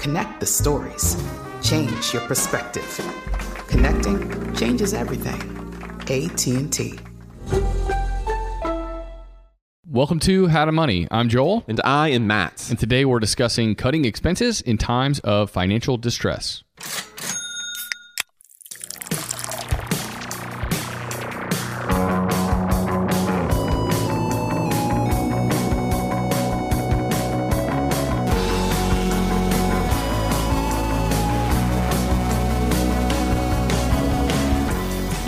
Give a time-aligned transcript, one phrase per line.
[0.00, 1.16] Connect the stories.
[1.62, 3.00] Change your perspective.
[3.68, 5.38] Connecting changes everything.
[6.08, 6.98] AT&T.
[9.86, 11.06] Welcome to How to Money.
[11.10, 12.68] I'm Joel, And I am Matt.
[12.70, 16.62] and today we're discussing cutting expenses in times of financial distress.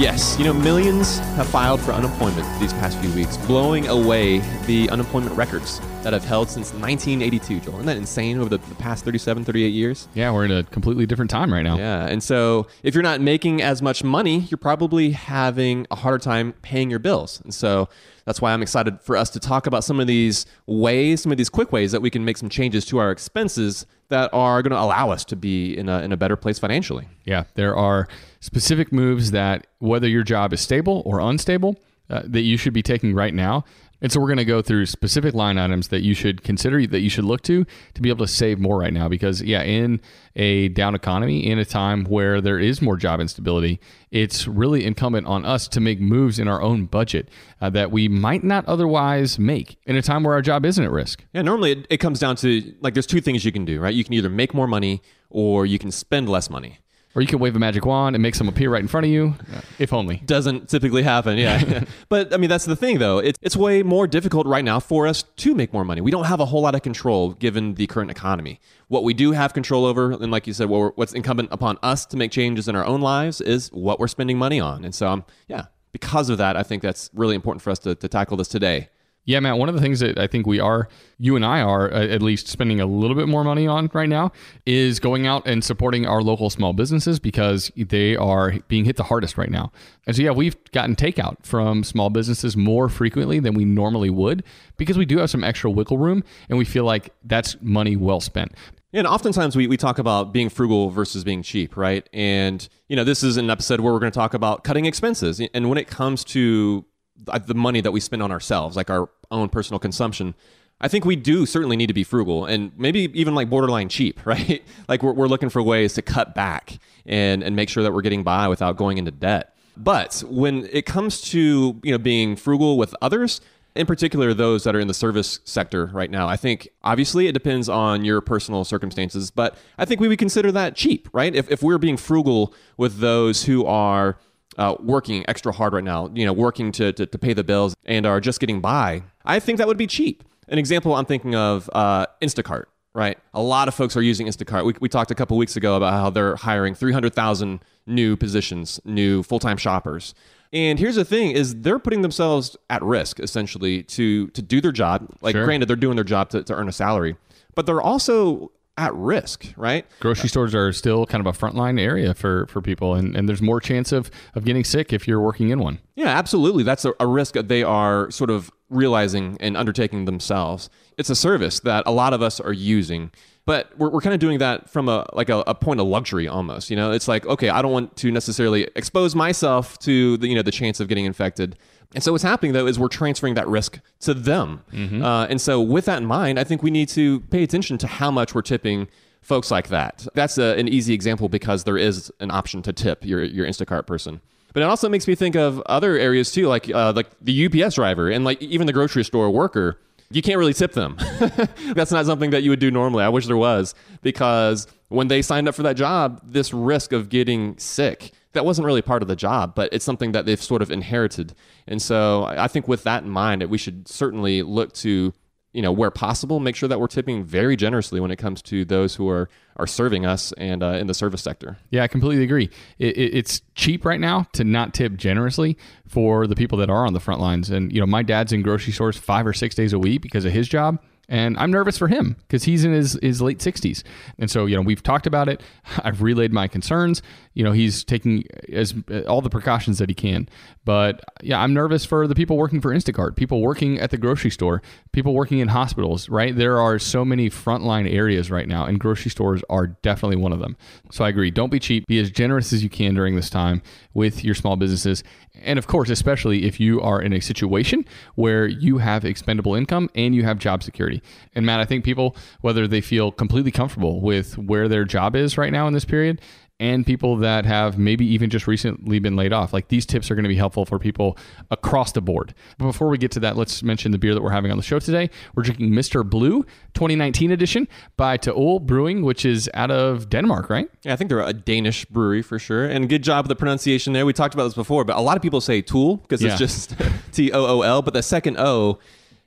[0.03, 4.91] Yes, you know, millions have filed for unemployment these past few weeks, blowing away the
[4.91, 7.75] unemployment records that have held since 1982, Joel.
[7.75, 10.09] Isn't that insane over the, the past 37, 38 years?
[10.15, 11.79] Yeah, we're in a completely different time right now.
[11.79, 16.19] Yeah, and so if you're not making as much money, you're probably having a harder
[16.19, 17.41] time paying your bills.
[17.45, 17.89] And so
[18.25, 21.39] that's why I'm excited for us to talk about some of these ways, some of
[21.39, 24.73] these quick ways that we can make some changes to our expenses that are going
[24.73, 27.07] to allow us to be in a, in a better place financially.
[27.25, 28.09] Yeah, there are
[28.43, 31.81] specific moves that, whether your job is stable or unstable,
[32.11, 33.65] uh, that you should be taking right now.
[34.03, 37.01] And so we're going to go through specific line items that you should consider, that
[37.01, 37.65] you should look to
[37.95, 39.09] to be able to save more right now.
[39.09, 40.01] Because, yeah, in
[40.35, 43.79] a down economy, in a time where there is more job instability,
[44.11, 47.29] it's really incumbent on us to make moves in our own budget
[47.61, 50.91] uh, that we might not otherwise make in a time where our job isn't at
[50.91, 51.25] risk.
[51.33, 53.95] Yeah, normally it, it comes down to like there's two things you can do, right?
[53.95, 56.81] You can either make more money or you can spend less money.
[57.15, 59.13] Or you can wave a magic wand and make some appear right in front of
[59.13, 59.35] you,
[59.79, 60.23] if only.
[60.25, 61.85] Doesn't typically happen, yeah.
[62.09, 63.19] but I mean, that's the thing, though.
[63.19, 66.01] It's it's way more difficult right now for us to make more money.
[66.01, 68.61] We don't have a whole lot of control given the current economy.
[68.89, 71.79] What we do have control over, and like you said, what we're, what's incumbent upon
[71.83, 74.85] us to make changes in our own lives is what we're spending money on.
[74.85, 77.95] And so, um, yeah, because of that, I think that's really important for us to,
[77.95, 78.89] to tackle this today.
[79.25, 81.93] Yeah, Matt, one of the things that I think we are, you and I are
[81.93, 84.33] uh, at least spending a little bit more money on right now
[84.67, 89.05] is going out and supporting our local small businesses because they are being hit the
[89.05, 89.71] hardest right now.
[90.09, 94.43] And so, yeah, we've gotten takeout from small businesses more frequently than we normally would
[94.77, 98.21] because we do have some extra wiggle room and we feel like that's money well
[98.21, 98.53] spent.
[98.93, 102.07] And oftentimes we, we talk about being frugal versus being cheap, right?
[102.13, 105.41] And, you know, this is an episode where we're going to talk about cutting expenses.
[105.55, 106.85] And when it comes to
[107.29, 110.35] Uh, the money that we spend on ourselves, like our own personal consumption,
[110.81, 114.25] I think we do certainly need to be frugal and maybe even like borderline cheap,
[114.27, 114.63] right?
[114.89, 118.03] like we're, we're looking for ways to cut back and, and make sure that we're
[118.03, 119.57] getting by without going into debt.
[119.77, 123.41] But when it comes to, you know, being frugal with others,
[123.75, 126.29] in particular those that are in the service sector right now.
[126.29, 130.53] I think obviously it depends on your personal circumstances, but I think we would consider
[130.53, 131.35] that cheap, right?
[131.35, 134.19] If, if we're being frugal with those who are
[134.59, 137.75] uh, working extra hard right now, you know, working to, to, to, pay the bills
[137.85, 140.25] and are just getting by, I think that would be cheap.
[140.49, 142.65] An example I'm thinking of uh, Instacart,
[142.95, 143.19] right?
[143.33, 144.65] A lot of folks are using Instacart.
[144.65, 149.23] We, we talked a couple weeks ago about how they're hiring 300,000 new positions, new
[149.23, 150.15] full time shoppers.
[150.53, 154.73] And here's the thing: is they're putting themselves at risk essentially to to do their
[154.73, 155.09] job.
[155.23, 155.47] Like, sure.
[155.47, 157.17] granted, they're doing their job to, to earn a salary,
[157.55, 159.87] but they're also at risk, right?
[160.01, 163.29] Grocery uh, stores are still kind of a frontline area for, for people, and, and
[163.29, 165.79] there's more chance of, of getting sick if you're working in one.
[165.95, 166.63] Yeah, absolutely.
[166.63, 170.71] That's a, a risk that they are sort of realizing and undertaking themselves.
[170.97, 173.11] It's a service that a lot of us are using
[173.45, 176.29] but we're, we're kind of doing that from a like a, a, point of luxury
[176.29, 180.29] almost you know it's like okay i don't want to necessarily expose myself to the
[180.29, 181.57] you know the chance of getting infected
[181.95, 185.03] and so what's happening though is we're transferring that risk to them mm-hmm.
[185.03, 187.87] uh, and so with that in mind i think we need to pay attention to
[187.87, 188.89] how much we're tipping
[189.21, 193.05] folks like that that's a, an easy example because there is an option to tip
[193.05, 194.21] your, your instacart person
[194.53, 197.75] but it also makes me think of other areas too like uh, like the ups
[197.75, 199.79] driver and like even the grocery store worker
[200.13, 200.97] you can't really tip them.
[201.75, 203.05] That's not something that you would do normally.
[203.05, 207.09] I wish there was because when they signed up for that job, this risk of
[207.09, 210.63] getting sick, that wasn't really part of the job, but it's something that they've sort
[210.63, 211.35] of inherited.
[211.67, 215.13] And so I think with that in mind, we should certainly look to
[215.53, 218.65] you know, where possible, make sure that we're tipping very generously when it comes to
[218.65, 221.59] those who are are serving us and uh, in the service sector.
[221.71, 222.49] Yeah, I completely agree.
[222.79, 226.87] It, it, it's cheap right now to not tip generously for the people that are
[226.87, 227.51] on the front lines.
[227.51, 230.25] And you know, my dad's in grocery stores five or six days a week because
[230.25, 230.83] of his job.
[231.13, 233.83] And I'm nervous for him because he's in his, his late 60s.
[234.19, 235.43] And so, you know, we've talked about it.
[235.85, 237.03] I've relayed my concerns.
[237.35, 238.75] You know, he's taking as
[239.07, 240.27] all the precautions that he can.
[240.65, 244.31] But yeah, I'm nervous for the people working for Instacart, people working at the grocery
[244.31, 244.63] store,
[244.93, 246.35] people working in hospitals, right?
[246.35, 250.39] There are so many frontline areas right now, and grocery stores are definitely one of
[250.39, 250.57] them.
[250.93, 251.31] So I agree.
[251.31, 251.87] Don't be cheap.
[251.87, 253.61] Be as generous as you can during this time
[253.93, 255.05] with your small businesses.
[255.43, 257.85] And of course, especially if you are in a situation
[258.15, 261.02] where you have expendable income and you have job security.
[261.35, 265.39] And Matt, I think people, whether they feel completely comfortable with where their job is
[265.39, 266.21] right now in this period,
[266.63, 269.53] and people that have maybe even just recently been laid off.
[269.53, 271.19] Like these tips are going to be helpful for people
[271.51, 272.35] across the board.
[272.57, 274.63] But before we get to that, let's mention the beer that we're having on the
[274.63, 275.11] show today.
[275.35, 276.09] We're drinking Mr.
[276.09, 276.45] Blue
[276.75, 277.67] 2019 edition
[277.97, 280.69] by Taul Brewing, which is out of Denmark, right?
[280.85, 282.65] Yeah, I think they're a Danish brewery for sure.
[282.65, 284.07] And good job with the pronunciation there.
[284.07, 286.31] We talked about this before, but a lot of people say Tool because yeah.
[286.31, 286.77] it's just
[287.13, 288.79] T O O L, but the second O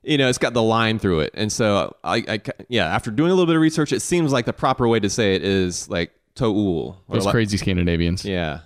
[0.05, 1.31] you know, it's got the line through it.
[1.33, 4.45] And so I, I, yeah, after doing a little bit of research, it seems like
[4.45, 7.01] the proper way to say it is like Toul.
[7.09, 8.23] Those crazy Scandinavians.
[8.23, 8.59] Yeah.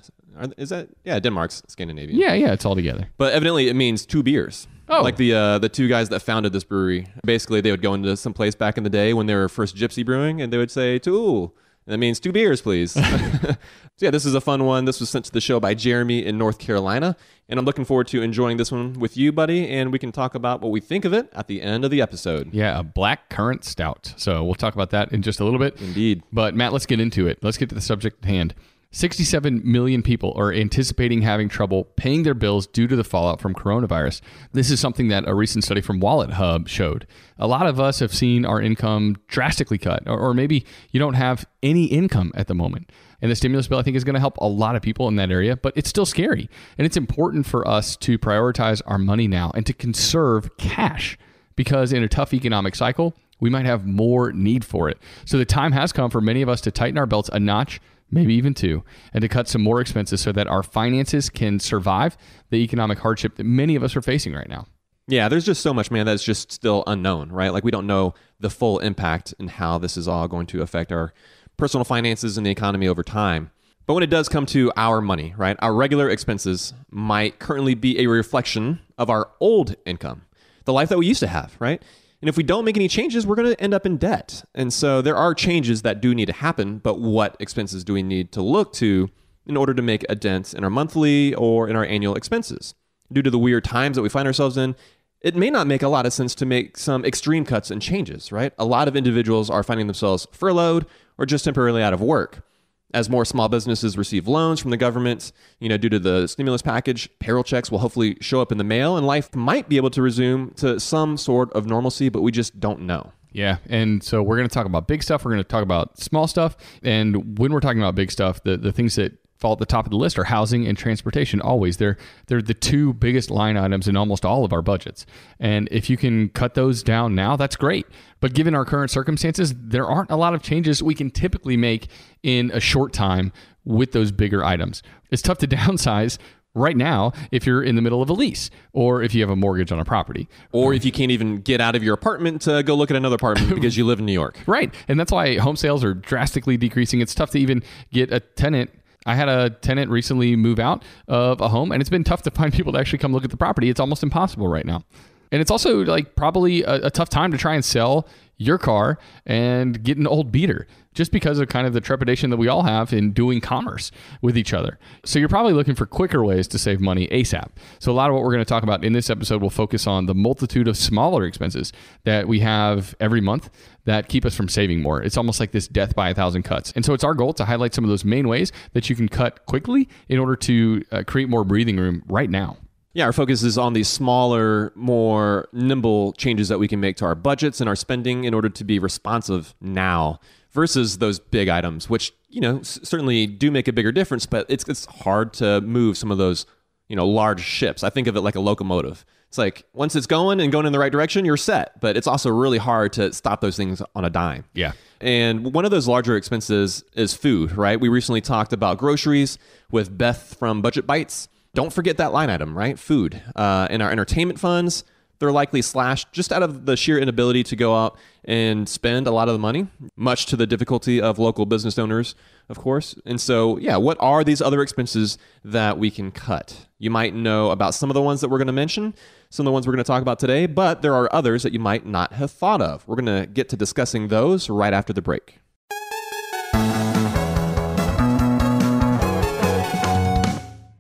[0.58, 1.20] Is that yeah?
[1.20, 2.18] Denmark's Scandinavian.
[2.18, 3.10] Yeah, yeah, it's all together.
[3.18, 4.68] But evidently, it means two beers.
[4.88, 7.08] Oh, like the uh, the two guys that founded this brewery.
[7.26, 9.76] Basically, they would go into some place back in the day when they were first
[9.76, 11.54] gypsy brewing, and they would say "Tool,"
[11.90, 12.92] that means two beers, please.
[12.94, 13.56] so
[13.98, 14.86] yeah, this is a fun one.
[14.86, 18.08] This was sent to the show by Jeremy in North Carolina, and I'm looking forward
[18.10, 19.68] to enjoying this one with you, buddy.
[19.68, 22.02] And we can talk about what we think of it at the end of the
[22.02, 22.54] episode.
[22.54, 24.14] Yeah, a black currant stout.
[24.18, 25.82] So we'll talk about that in just a little bit.
[25.82, 26.24] Indeed.
[26.32, 27.40] But Matt, let's get into it.
[27.42, 28.54] Let's get to the subject at hand.
[28.92, 33.54] 67 million people are anticipating having trouble paying their bills due to the fallout from
[33.54, 34.22] coronavirus.
[34.54, 37.06] This is something that a recent study from Wallet Hub showed.
[37.38, 41.14] A lot of us have seen our income drastically cut, or, or maybe you don't
[41.14, 42.92] have any income at the moment.
[43.22, 45.18] And the stimulus bill, I think, is going to help a lot of people in
[45.18, 46.50] that area, but it's still scary.
[46.80, 51.16] And it's important for us to prioritize our money now and to conserve cash
[51.56, 54.98] because in a tough economic cycle, we might have more need for it.
[55.26, 57.80] So the time has come for many of us to tighten our belts a notch
[58.12, 62.18] maybe even two, and to cut some more expenses so that our finances can survive
[62.50, 64.66] the economic hardship that many of us are facing right now.
[65.08, 67.52] Yeah, there's just so much, man, that's just still unknown, right?
[67.52, 70.92] Like we don't know the full impact and how this is all going to affect
[70.92, 71.14] our
[71.58, 73.50] personal finances and the economy over time.
[73.88, 78.00] But when it does come to our money, right, our regular expenses might currently be
[78.00, 80.28] a reflection of our old income,
[80.66, 81.82] the life that we used to have, right?
[82.22, 84.44] And if we don't make any changes, we're going to end up in debt.
[84.54, 88.04] And so there are changes that do need to happen, but what expenses do we
[88.04, 89.10] need to look to
[89.46, 92.76] in order to make a dent in our monthly or in our annual expenses?
[93.12, 94.76] Due to the weird times that we find ourselves in,
[95.22, 98.32] it may not make a lot of sense to make some extreme cuts and changes,
[98.32, 98.54] right?
[98.58, 100.86] A lot of individuals are finding themselves furloughed
[101.18, 102.44] or just temporarily out of work
[102.94, 106.62] as more small businesses receive loans from the government, you know, due to the stimulus
[106.62, 109.90] package, payroll checks will hopefully show up in the mail and life might be able
[109.92, 113.12] to resume to some sort of normalcy, but we just don't know.
[113.32, 113.58] Yeah.
[113.68, 115.24] And so we're going to talk about big stuff.
[115.24, 116.58] We're going to talk about small stuff.
[116.82, 119.86] And when we're talking about big stuff, the, the things that fall at the top
[119.86, 121.42] of the list are housing and transportation.
[121.42, 125.06] Always, they're they're the two biggest line items in almost all of our budgets.
[125.40, 127.86] And if you can cut those down now, that's great.
[128.20, 131.88] But given our current circumstances, there aren't a lot of changes we can typically make
[132.22, 133.32] in a short time
[133.64, 134.84] with those bigger items.
[135.10, 136.18] It's tough to downsize
[136.56, 139.36] right now if you're in the middle of a lease or if you have a
[139.36, 140.28] mortgage on a property.
[140.52, 143.16] Or if you can't even get out of your apartment to go look at another
[143.16, 144.40] apartment because you live in New York.
[144.48, 144.74] Right.
[144.88, 147.02] And that's why home sales are drastically decreasing.
[147.02, 148.72] It's tough to even get a tenant.
[149.06, 152.32] I had a tenant recently move out of a home, and it's been tough to
[152.32, 153.70] find people to actually come look at the property.
[153.70, 154.84] It's almost impossible right now.
[155.32, 158.08] And it's also like probably a, a tough time to try and sell
[158.40, 162.38] your car and get an old beater just because of kind of the trepidation that
[162.38, 163.92] we all have in doing commerce
[164.22, 164.80] with each other.
[165.06, 167.50] So you're probably looking for quicker ways to save money ASAP.
[167.80, 169.86] So a lot of what we're going to talk about in this episode will focus
[169.86, 171.72] on the multitude of smaller expenses
[172.06, 173.50] that we have every month
[173.86, 175.02] that keep us from saving more.
[175.04, 176.72] It's almost like this death by a thousand cuts.
[176.76, 179.10] And so it's our goal to highlight some of those main ways that you can
[179.10, 182.58] cut quickly in order to uh, create more breathing room right now.
[183.00, 187.06] Yeah, our focus is on these smaller, more nimble changes that we can make to
[187.06, 190.20] our budgets and our spending in order to be responsive now
[190.52, 194.46] versus those big items, which, you know, s- certainly do make a bigger difference, but
[194.50, 196.46] it's, it's hard to move some of those,
[196.90, 197.84] you know, large ships.
[197.86, 199.06] I think of it like a locomotive.
[199.30, 202.08] It's like once it's going and going in the right direction, you're set, but it's
[202.08, 204.44] also really hard to stop those things on a dime.
[204.54, 204.74] Yeah.
[205.00, 207.80] And one of those larger expenses is food, right?
[207.80, 209.38] We recently talked about groceries
[209.72, 211.30] with Beth from Budget Bites.
[211.54, 212.78] Don't forget that line item, right?
[212.78, 213.22] Food.
[213.36, 214.84] Uh, in our entertainment funds,
[215.20, 219.12] they're likely slashed just out of the sheer inability to go out and spend a
[219.12, 222.16] lot of the money, much to the difficulty of local business owners,
[222.48, 222.96] of course.
[223.06, 226.68] And so, yeah, what are these other expenses that we can cut?
[226.78, 228.94] You might know about some of the ones that we're going to mention,
[229.30, 231.52] some of the ones we're going to talk about today, but there are others that
[231.52, 232.88] you might not have thought of.
[232.88, 235.40] We're going to get to discussing those right after the break.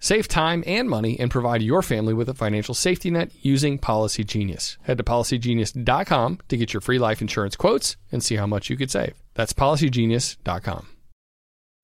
[0.00, 4.22] Save time and money and provide your family with a financial safety net using Policy
[4.24, 4.78] Genius.
[4.82, 8.76] Head to policygenius.com to get your free life insurance quotes and see how much you
[8.76, 9.14] could save.
[9.34, 10.86] That's policygenius.com.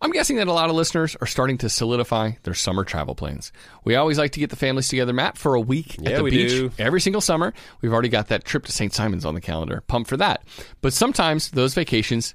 [0.00, 3.52] I'm guessing that a lot of listeners are starting to solidify their summer travel plans.
[3.84, 6.22] We always like to get the families together, Matt, for a week Yeah, at the
[6.24, 6.70] we beach do.
[6.78, 7.54] every single summer.
[7.80, 8.92] We've already got that trip to St.
[8.92, 9.82] Simon's on the calendar.
[9.86, 10.44] Pumped for that.
[10.82, 12.34] But sometimes those vacations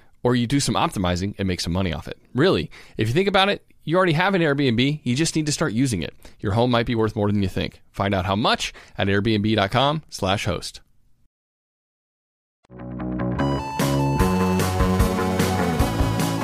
[0.23, 2.17] or you do some optimizing and make some money off it.
[2.33, 5.51] Really, if you think about it, you already have an Airbnb, you just need to
[5.51, 6.13] start using it.
[6.39, 7.81] Your home might be worth more than you think.
[7.91, 10.81] Find out how much at airbnb.com/host.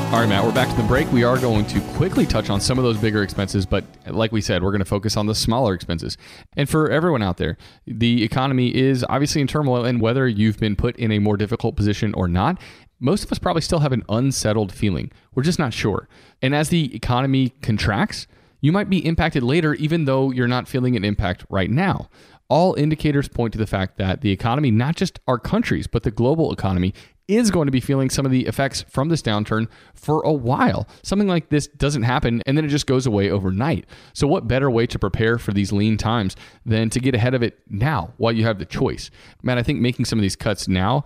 [0.07, 1.11] All right, Matt, we're back to the break.
[1.11, 4.39] We are going to quickly touch on some of those bigger expenses, but like we
[4.39, 6.17] said, we're going to focus on the smaller expenses.
[6.55, 10.77] And for everyone out there, the economy is obviously in turmoil, and whether you've been
[10.77, 12.57] put in a more difficult position or not,
[12.99, 15.11] most of us probably still have an unsettled feeling.
[15.35, 16.07] We're just not sure.
[16.41, 18.27] And as the economy contracts,
[18.61, 22.09] you might be impacted later, even though you're not feeling an impact right now.
[22.49, 26.11] All indicators point to the fact that the economy, not just our countries, but the
[26.11, 26.93] global economy,
[27.27, 30.87] is going to be feeling some of the effects from this downturn for a while.
[31.03, 33.85] Something like this doesn't happen and then it just goes away overnight.
[34.13, 36.35] So, what better way to prepare for these lean times
[36.65, 39.11] than to get ahead of it now while you have the choice?
[39.43, 41.03] Man, I think making some of these cuts now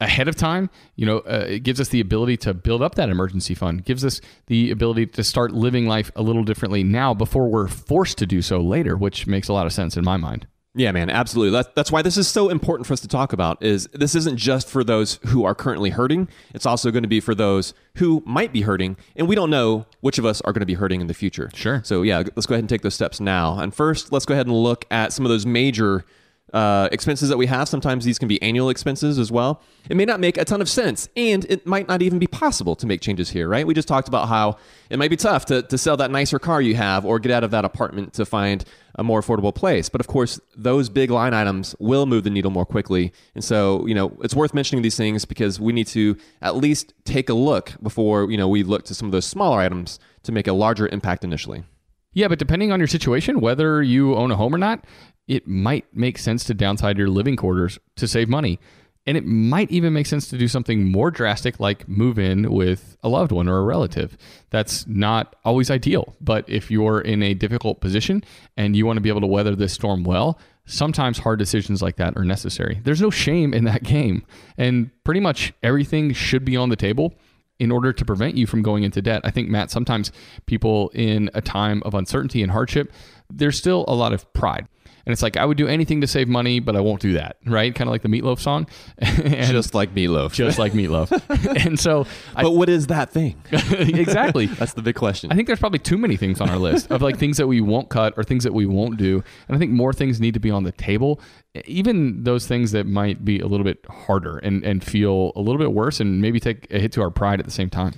[0.00, 3.08] ahead of time, you know, uh, it gives us the ability to build up that
[3.08, 7.48] emergency fund, gives us the ability to start living life a little differently now before
[7.48, 10.46] we're forced to do so later, which makes a lot of sense in my mind.
[10.72, 11.50] Yeah, man, absolutely.
[11.50, 13.60] That's, that's why this is so important for us to talk about.
[13.60, 16.28] Is this isn't just for those who are currently hurting.
[16.54, 19.86] It's also going to be for those who might be hurting, and we don't know
[20.00, 21.50] which of us are going to be hurting in the future.
[21.54, 21.82] Sure.
[21.84, 23.58] So yeah, let's go ahead and take those steps now.
[23.58, 26.04] And first, let's go ahead and look at some of those major
[26.52, 27.68] uh, expenses that we have.
[27.68, 29.62] Sometimes these can be annual expenses as well.
[29.88, 32.76] It may not make a ton of sense, and it might not even be possible
[32.76, 33.66] to make changes here, right?
[33.66, 34.56] We just talked about how
[34.90, 37.44] it might be tough to, to sell that nicer car you have or get out
[37.44, 38.64] of that apartment to find
[38.96, 39.88] a more affordable place.
[39.88, 43.12] But of course, those big line items will move the needle more quickly.
[43.34, 46.92] And so, you know, it's worth mentioning these things because we need to at least
[47.04, 50.32] take a look before, you know, we look to some of those smaller items to
[50.32, 51.64] make a larger impact initially.
[52.12, 54.84] Yeah, but depending on your situation, whether you own a home or not,
[55.30, 58.58] it might make sense to downside your living quarters to save money.
[59.06, 62.96] And it might even make sense to do something more drastic like move in with
[63.04, 64.18] a loved one or a relative.
[64.50, 68.24] That's not always ideal, but if you're in a difficult position
[68.56, 71.94] and you want to be able to weather this storm well, sometimes hard decisions like
[71.96, 72.80] that are necessary.
[72.82, 74.26] There's no shame in that game.
[74.58, 77.14] And pretty much everything should be on the table
[77.60, 79.20] in order to prevent you from going into debt.
[79.22, 80.10] I think, Matt, sometimes
[80.46, 82.92] people in a time of uncertainty and hardship,
[83.30, 84.66] there's still a lot of pride.
[85.06, 87.36] And it's like, I would do anything to save money, but I won't do that,
[87.46, 87.74] right?
[87.74, 88.66] Kind of like the meatloaf song.
[89.00, 90.32] just like meatloaf.
[90.32, 91.10] just like meatloaf.
[91.64, 93.40] and so, I, but what is that thing?
[93.50, 94.46] exactly.
[94.46, 95.32] That's the big question.
[95.32, 97.60] I think there's probably too many things on our list of like things that we
[97.60, 99.22] won't cut or things that we won't do.
[99.48, 101.20] And I think more things need to be on the table,
[101.64, 105.58] even those things that might be a little bit harder and, and feel a little
[105.58, 107.94] bit worse and maybe take a hit to our pride at the same time.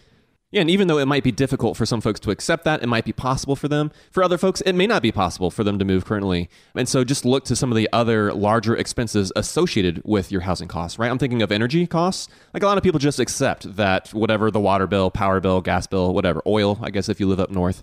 [0.53, 2.87] Yeah, and even though it might be difficult for some folks to accept that, it
[2.87, 3.91] might be possible for them.
[4.11, 6.51] For other folks, it may not be possible for them to move currently.
[6.75, 10.69] And so just look to some of the other larger expenses associated with your housing
[10.69, 11.11] costs, right?
[11.11, 12.29] I'm thinking of energy costs.
[12.53, 15.87] Like a lot of people just accept that whatever the water bill, power bill, gas
[15.87, 17.83] bill, whatever, oil, I guess if you live up north,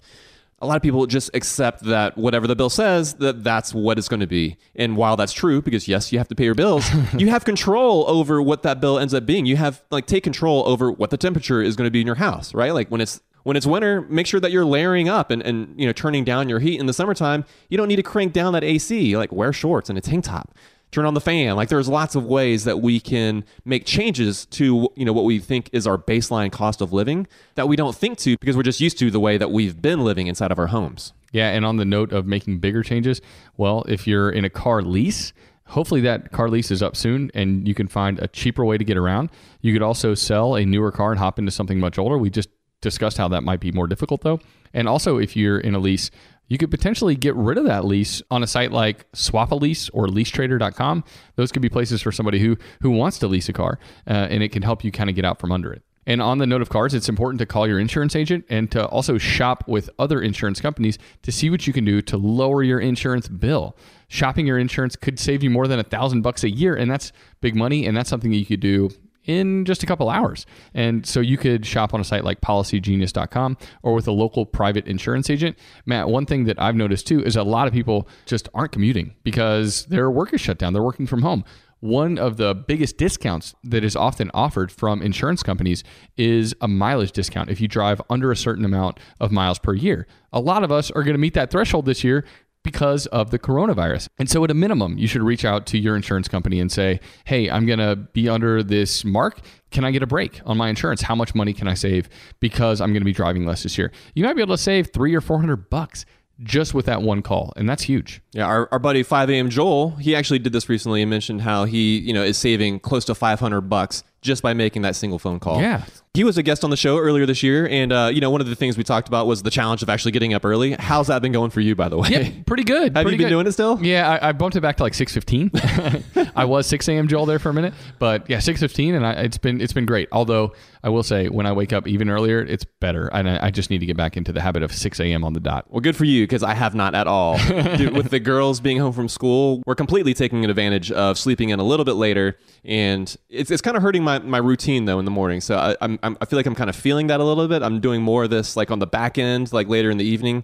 [0.62, 4.08] a lot of people just accept that whatever the bill says that that's what it's
[4.08, 4.58] going to be.
[4.76, 8.06] And while that's true because yes you have to pay your bills you have control
[8.08, 9.46] over what that bill ends up being.
[9.46, 12.16] You have like take control over what the temperature is going to be in your
[12.16, 12.74] house right?
[12.74, 15.86] Like when it's when it's winter make sure that you're layering up and, and you
[15.86, 16.80] know turning down your heat.
[16.80, 19.98] In the summertime you don't need to crank down that ac like wear shorts and
[19.98, 20.56] a tank top
[20.92, 24.90] turn on the fan like there's lots of ways that we can make changes to
[24.96, 28.18] you know what we think is our baseline cost of living that we don't think
[28.18, 30.68] to because we're just used to the way that we've been living inside of our
[30.68, 33.22] homes Yeah, and on the note of making bigger changes,
[33.58, 35.32] well, if you're in a car lease,
[35.66, 38.84] hopefully that car lease is up soon and you can find a cheaper way to
[38.84, 39.30] get around.
[39.62, 42.18] You could also sell a newer car and hop into something much older.
[42.18, 42.50] We just
[42.82, 44.40] discussed how that might be more difficult though.
[44.74, 46.10] And also if you're in a lease,
[46.50, 51.04] you could potentially get rid of that lease on a site like Swapalease or leasetrader.com.
[51.36, 54.44] Those could be places for somebody who who wants to lease a car uh, and
[54.44, 55.84] it can help you kind of get out from under it.
[56.10, 58.88] And on the note of cars, it's important to call your insurance agent and to
[58.88, 62.80] also shop with other insurance companies to see what you can do to lower your
[62.80, 63.78] insurance bill.
[64.08, 67.12] Shopping your insurance could save you more than a thousand bucks a year, and that's
[67.42, 67.86] big money.
[67.86, 68.90] And that's something that you could do
[69.30, 70.48] in just a couple hours.
[70.74, 74.88] And so you could shop on a site like policygenius.com or with a local private
[74.88, 75.56] insurance agent.
[75.86, 79.14] Matt, one thing that I've noticed too is a lot of people just aren't commuting
[79.24, 80.74] because their work is shut down.
[80.74, 81.46] They're working from home
[81.82, 85.82] one of the biggest discounts that is often offered from insurance companies
[86.18, 90.06] is a mileage discount if you drive under a certain amount of miles per year.
[90.34, 92.26] A lot of us are going to meet that threshold this year
[92.70, 94.10] because of the coronavirus.
[94.20, 97.00] And so, at a minimum, you should reach out to your insurance company and say,
[97.26, 99.40] Hey, I'm going to be under this mark.
[99.72, 101.02] Can I get a break on my insurance?
[101.02, 103.92] How much money can I save because I'm going to be driving less this year?
[104.14, 106.06] You might be able to save three or 400 bucks
[106.44, 108.22] just with that one call, and that's huge.
[108.32, 109.50] Yeah, our, our buddy 5 a.m.
[109.50, 113.04] Joel, he actually did this recently and mentioned how he, you know, is saving close
[113.06, 115.62] to 500 bucks just by making that single phone call.
[115.62, 115.84] Yeah.
[116.16, 118.42] He was a guest on the show earlier this year, and uh, you know one
[118.42, 120.72] of the things we talked about was the challenge of actually getting up early.
[120.74, 122.10] How's that been going for you, by the way?
[122.10, 122.82] Yeah, pretty good.
[122.96, 123.30] Have pretty you been good.
[123.30, 123.80] doing it still?
[123.80, 125.52] Yeah, I, I, bumped it back to like six fifteen.
[126.36, 127.08] I was six a.m.
[127.08, 129.86] Joel there for a minute, but yeah, six fifteen, and I, it's been it's been
[129.86, 130.10] great.
[130.12, 130.54] Although
[130.84, 133.70] I will say, when I wake up even earlier, it's better, and I, I just
[133.70, 135.24] need to get back into the habit of six a.m.
[135.24, 135.68] on the dot.
[135.70, 137.38] Well, good for you because I have not at all.
[137.78, 141.60] Dude, with the girls being home from school, we're completely taking advantage of sleeping in
[141.60, 145.06] a little bit later, and it's it's kind of hurting my, my routine though in
[145.06, 145.42] the morning.
[145.42, 147.62] So I, I'm, I'm I feel like I'm kind of feeling that a little bit.
[147.62, 150.44] I'm doing more of this like on the back end, like later in the evening.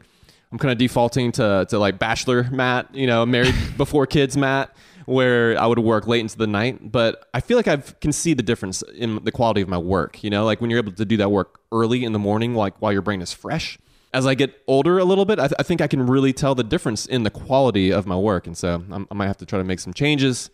[0.52, 4.76] I'm kind of defaulting to, to like bachelor Matt, you know, married before kids Matt,
[5.06, 6.92] where I would work late into the night.
[6.92, 10.24] But I feel like I can see the difference in the quality of my work.
[10.24, 12.82] You know, like when you're able to do that work early in the morning, like
[12.82, 13.78] while your brain is fresh.
[14.14, 16.56] As I get older a little bit, I, th- I think I can really tell
[16.56, 18.48] the difference in the quality of my work.
[18.48, 20.50] And so I'm, I might have to try to make some changes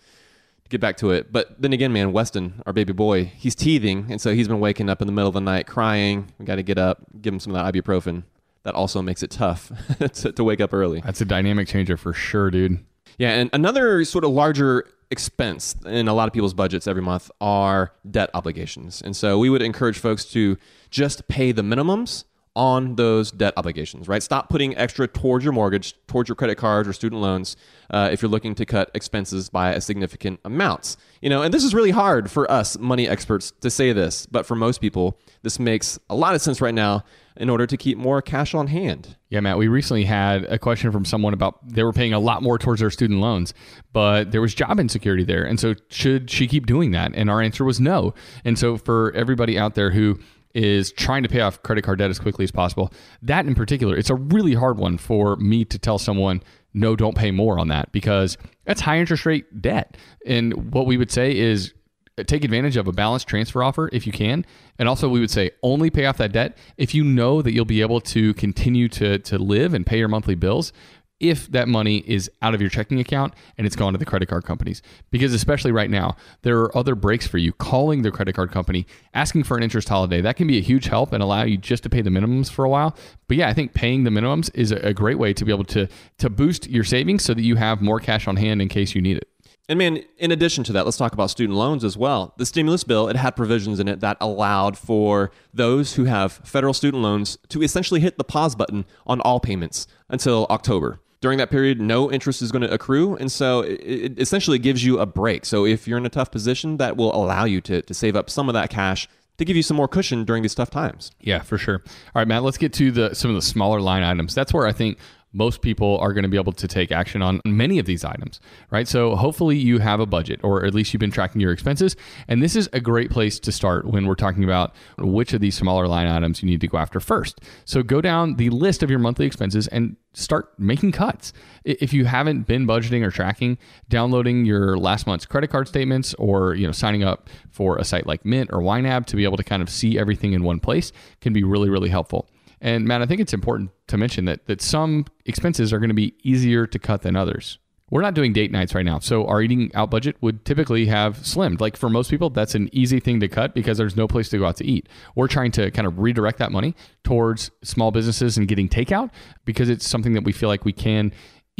[0.71, 1.31] get back to it.
[1.31, 4.89] But then again, man, Weston, our baby boy, he's teething, and so he's been waking
[4.89, 6.31] up in the middle of the night crying.
[6.39, 8.23] We got to get up, give him some of that ibuprofen.
[8.63, 9.71] That also makes it tough
[10.13, 11.01] to, to wake up early.
[11.01, 12.79] That's a dynamic changer for sure, dude.
[13.17, 17.29] Yeah, and another sort of larger expense in a lot of people's budgets every month
[17.41, 19.01] are debt obligations.
[19.01, 20.57] And so we would encourage folks to
[20.89, 22.23] just pay the minimums
[22.55, 24.21] on those debt obligations, right?
[24.21, 27.55] Stop putting extra towards your mortgage, towards your credit cards or student loans
[27.89, 30.97] uh, if you're looking to cut expenses by a significant amounts.
[31.21, 34.45] You know, and this is really hard for us money experts to say this, but
[34.45, 37.05] for most people, this makes a lot of sense right now
[37.37, 39.15] in order to keep more cash on hand.
[39.29, 42.43] Yeah, Matt, we recently had a question from someone about they were paying a lot
[42.43, 43.53] more towards their student loans,
[43.93, 45.45] but there was job insecurity there.
[45.45, 47.13] And so, should she keep doing that?
[47.15, 48.13] And our answer was no.
[48.43, 50.19] And so, for everybody out there who
[50.53, 52.91] is trying to pay off credit card debt as quickly as possible.
[53.21, 57.15] That in particular, it's a really hard one for me to tell someone, no, don't
[57.15, 59.97] pay more on that because that's high interest rate debt.
[60.25, 61.73] And what we would say is
[62.17, 64.45] uh, take advantage of a balance transfer offer if you can.
[64.77, 67.65] And also, we would say only pay off that debt if you know that you'll
[67.65, 70.73] be able to continue to, to live and pay your monthly bills
[71.21, 74.27] if that money is out of your checking account and it's gone to the credit
[74.27, 74.81] card companies.
[75.11, 77.53] Because especially right now, there are other breaks for you.
[77.53, 80.85] Calling the credit card company, asking for an interest holiday, that can be a huge
[80.85, 82.95] help and allow you just to pay the minimums for a while.
[83.27, 85.87] But yeah, I think paying the minimums is a great way to be able to
[86.17, 89.01] to boost your savings so that you have more cash on hand in case you
[89.01, 89.27] need it.
[89.71, 92.33] And man, in addition to that, let's talk about student loans as well.
[92.37, 96.73] The stimulus bill, it had provisions in it that allowed for those who have federal
[96.73, 101.51] student loans to essentially hit the pause button on all payments until October during that
[101.51, 103.15] period, no interest is going to accrue.
[103.15, 105.45] And so it, it, essentially gives you a break.
[105.45, 108.29] So if you're in a tough position, that will allow you to, to save up
[108.29, 109.07] some of that cash
[109.37, 111.11] to give you some more cushion during these tough times.
[111.21, 111.81] Yeah, for sure.
[111.85, 114.35] All right, Matt, let's get to the some of the smaller line items.
[114.35, 114.97] That's where I think
[115.33, 118.39] most people are going to be able to take action on many of these items,
[118.69, 118.87] right?
[118.87, 121.95] So hopefully you have a budget or at least you've been tracking your expenses.
[122.27, 125.55] And this is a great place to start when we're talking about which of these
[125.55, 127.39] smaller line items you need to go after first.
[127.65, 131.31] So go down the list of your monthly expenses and start making cuts.
[131.63, 136.55] If you haven't been budgeting or tracking, downloading your last month's credit card statements or,
[136.55, 139.43] you know, signing up for a site like Mint or YNAB to be able to
[139.43, 140.91] kind of see everything in one place
[141.21, 142.27] can be really, really helpful.
[142.61, 145.95] And Matt, I think it's important to mention that that some expenses are going to
[145.95, 147.57] be easier to cut than others.
[147.89, 151.17] We're not doing date nights right now, so our eating out budget would typically have
[151.17, 151.59] slimmed.
[151.59, 154.37] Like for most people, that's an easy thing to cut because there's no place to
[154.37, 154.87] go out to eat.
[155.15, 159.09] We're trying to kind of redirect that money towards small businesses and getting takeout
[159.43, 161.11] because it's something that we feel like we can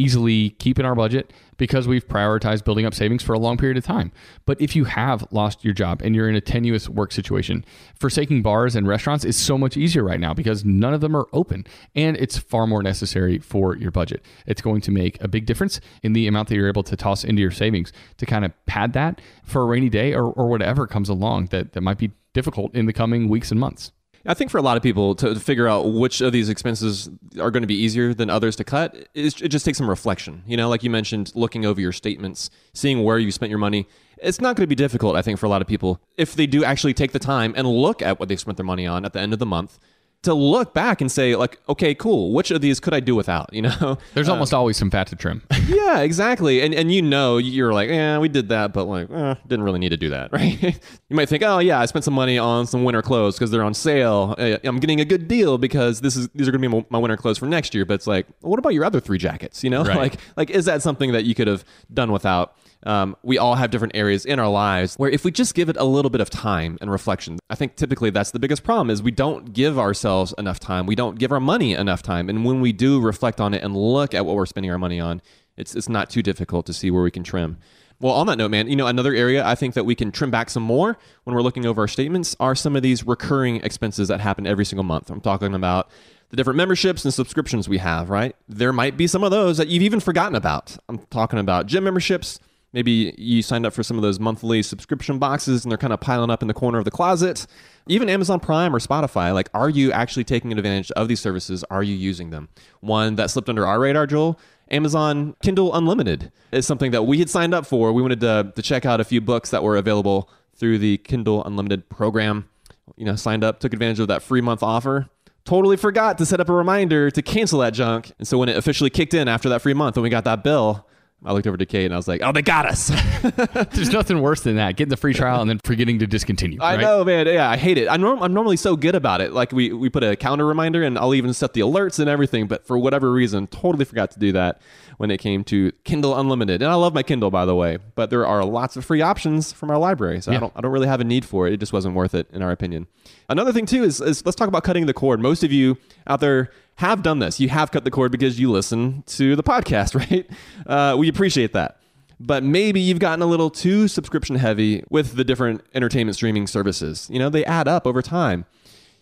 [0.01, 3.77] easily keep in our budget because we've prioritized building up savings for a long period
[3.77, 4.11] of time.
[4.47, 7.63] But if you have lost your job and you're in a tenuous work situation,
[7.99, 11.27] forsaking bars and restaurants is so much easier right now because none of them are
[11.33, 14.25] open and it's far more necessary for your budget.
[14.47, 17.23] It's going to make a big difference in the amount that you're able to toss
[17.23, 20.87] into your savings to kind of pad that for a rainy day or, or whatever
[20.87, 23.91] comes along that, that might be difficult in the coming weeks and months.
[24.25, 27.09] I think for a lot of people to, to figure out which of these expenses
[27.39, 30.43] are going to be easier than others to cut, it, it just takes some reflection.
[30.45, 33.87] You know, like you mentioned, looking over your statements, seeing where you spent your money.
[34.21, 36.45] It's not going to be difficult, I think, for a lot of people if they
[36.45, 39.13] do actually take the time and look at what they spent their money on at
[39.13, 39.79] the end of the month
[40.23, 43.51] to look back and say like okay cool which of these could i do without
[43.53, 43.97] you know?
[44.13, 45.41] There's almost always some fat to trim.
[45.67, 46.61] yeah exactly.
[46.61, 49.79] And and you know you're like yeah we did that but like eh, didn't really
[49.79, 50.61] need to do that right?
[51.09, 53.63] You might think oh yeah i spent some money on some winter clothes because they're
[53.63, 54.35] on sale.
[54.37, 56.85] Eh, i'm getting a good deal because this is these are going to be my-
[56.89, 59.63] my winter clothes for next year but it's like what about your other three jackets?
[59.63, 59.83] You know?
[59.83, 59.97] Right.
[59.97, 62.55] like like is that something that you could have done without
[62.85, 65.77] um, we all have different areas in our lives where if we just give it
[65.77, 69.01] a little bit of time and reflection i think typically that's the biggest problem is
[69.01, 72.61] we don't give ourselves enough time we don't give our money enough time and when
[72.61, 75.21] we do reflect on it and look at what we're spending our money on
[75.57, 77.57] it's, it's not too difficult to see where we can trim
[78.01, 80.31] well, on that note, man, you know, another area I think that we can trim
[80.31, 84.07] back some more when we're looking over our statements are some of these recurring expenses
[84.07, 85.11] that happen every single month.
[85.11, 85.87] I'm talking about
[86.31, 88.35] the different memberships and subscriptions we have, right?
[88.49, 90.77] There might be some of those that you've even forgotten about.
[90.89, 92.39] I'm talking about gym memberships.
[92.73, 95.99] Maybe you signed up for some of those monthly subscription boxes and they're kind of
[95.99, 97.45] piling up in the corner of the closet.
[97.87, 101.65] Even Amazon Prime or Spotify, like, are you actually taking advantage of these services?
[101.69, 102.47] Are you using them?
[102.79, 107.29] One that slipped under our radar, Joel, Amazon Kindle Unlimited is something that we had
[107.29, 107.91] signed up for.
[107.91, 111.43] We wanted to, to check out a few books that were available through the Kindle
[111.43, 112.47] Unlimited program.
[112.95, 115.09] You know, signed up, took advantage of that free month offer.
[115.43, 118.11] Totally forgot to set up a reminder to cancel that junk.
[118.19, 120.43] And so when it officially kicked in after that free month and we got that
[120.43, 120.87] bill,
[121.23, 122.87] I looked over to Kate and I was like, oh, they got us.
[123.73, 124.75] There's nothing worse than that.
[124.75, 126.57] Getting the free trial and then forgetting to discontinue.
[126.59, 127.27] I know, man.
[127.27, 127.87] Yeah, I hate it.
[127.87, 129.31] I'm, norm- I'm normally so good about it.
[129.31, 132.47] Like we, we put a calendar reminder and I'll even set the alerts and everything.
[132.47, 134.61] But for whatever reason, totally forgot to do that
[134.97, 136.63] when it came to Kindle Unlimited.
[136.63, 137.77] And I love my Kindle, by the way.
[137.93, 140.71] But there are lots of free options from our library, so I don't I don't
[140.71, 141.53] really have a need for it.
[141.53, 142.87] It just wasn't worth it, in our opinion.
[143.29, 145.19] Another thing too is, is let's talk about cutting the cord.
[145.19, 147.39] Most of you out there have done this.
[147.39, 150.29] You have cut the cord because you listen to the podcast, right?
[150.65, 151.77] Uh, we appreciate that
[152.21, 157.09] but maybe you've gotten a little too subscription heavy with the different entertainment streaming services.
[157.11, 158.45] You know, they add up over time.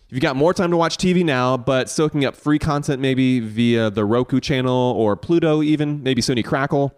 [0.09, 3.89] You've got more time to watch TV now, but soaking up free content maybe via
[3.89, 6.95] the Roku channel or Pluto, even maybe Sony Crackle.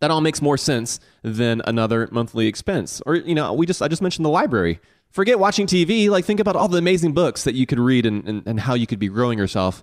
[0.00, 3.02] That all makes more sense than another monthly expense.
[3.04, 4.80] Or, you know, we just I just mentioned the library.
[5.10, 6.08] Forget watching TV.
[6.08, 8.74] Like think about all the amazing books that you could read and, and, and how
[8.74, 9.82] you could be growing yourself,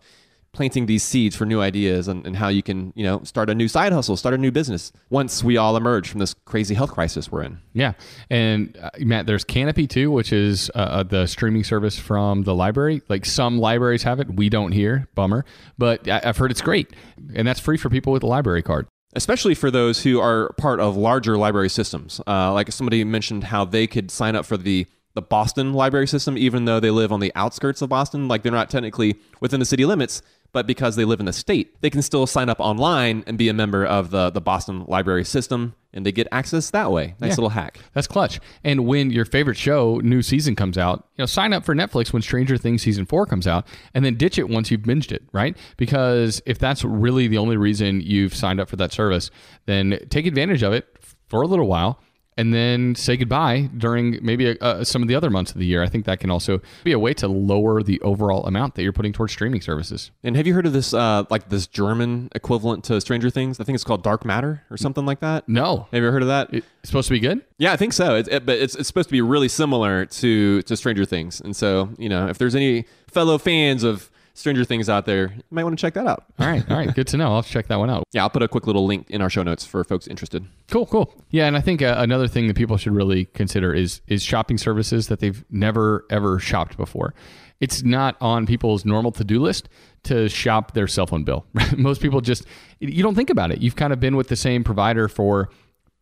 [0.55, 3.55] planting these seeds for new ideas and, and how you can, you know, start a
[3.55, 6.91] new side hustle, start a new business once we all emerge from this crazy health
[6.91, 7.59] crisis we're in.
[7.73, 7.93] Yeah,
[8.29, 12.55] and uh, Matt, there's Kanopy too, which is uh, uh, the streaming service from the
[12.55, 13.01] library.
[13.09, 15.07] Like some libraries have it, we don't here.
[15.13, 15.45] Bummer,
[15.77, 16.89] but I- I've heard it's great,
[17.35, 18.87] and that's free for people with a library card.
[19.15, 22.19] especially for those who are part of larger library systems.
[22.27, 26.37] Uh, like somebody mentioned how they could sign up for the the Boston library system,
[26.37, 29.65] even though they live on the outskirts of Boston, like they're not technically within the
[29.65, 30.21] city limits,
[30.55, 33.49] but because they live in the state, they can still sign up online and be
[33.49, 37.13] a member of the the Boston library system, and they get access that way.
[37.19, 37.35] Nice Yeah.
[37.35, 37.77] little hack.
[37.93, 38.39] That's clutch.
[38.63, 42.13] And when your favorite show, new season comes out, you know, sign up for Netflix
[42.13, 45.23] when Stranger Things season four comes out, and then ditch it once you've binged it,
[45.33, 45.57] right?
[45.75, 49.29] Because if that's really the only reason you've signed up for that service,
[49.65, 50.87] then take advantage of it
[51.27, 51.99] for a little while.
[52.37, 55.81] And then say goodbye during maybe uh, some of the other months of the year.
[55.81, 58.91] I think that can also be a way to lower the overall amount that you're
[58.91, 60.11] putting towards streaming services.
[60.21, 63.61] And have you heard of this, uh, like this German equivalent to Stranger Things?
[63.61, 65.47] I think it's called Dark Matter or something like that.
[65.47, 66.53] No, Have you ever heard of that?
[66.53, 67.41] it's supposed to be good.
[67.57, 68.15] Yeah, I think so.
[68.15, 71.55] It, it- but it's, it's supposed to be really similar to to Stranger Things, and
[71.55, 75.63] so you know, if there's any fellow fans of Stranger Things out there, you might
[75.63, 76.25] want to check that out.
[76.37, 77.33] All right, all right, good to know.
[77.33, 78.03] I'll check that one out.
[78.11, 80.45] Yeah, I'll put a quick little link in our show notes for folks interested.
[80.69, 81.13] Cool, cool.
[81.29, 84.57] Yeah, and I think uh, another thing that people should really consider is is shopping
[84.57, 87.15] services that they've never ever shopped before.
[87.61, 89.69] It's not on people's normal to do list
[90.03, 91.45] to shop their cell phone bill.
[91.77, 92.45] Most people just
[92.79, 93.61] you don't think about it.
[93.61, 95.49] You've kind of been with the same provider for